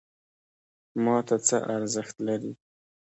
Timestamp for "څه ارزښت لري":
1.47-2.51